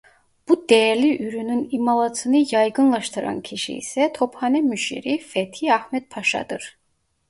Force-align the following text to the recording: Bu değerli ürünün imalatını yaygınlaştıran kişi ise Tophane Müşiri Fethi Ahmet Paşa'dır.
Bu 0.47 0.69
değerli 0.69 1.23
ürünün 1.23 1.67
imalatını 1.71 2.45
yaygınlaştıran 2.51 3.41
kişi 3.41 3.73
ise 3.77 4.13
Tophane 4.13 4.61
Müşiri 4.61 5.17
Fethi 5.17 5.73
Ahmet 5.73 6.09
Paşa'dır. 6.09 6.77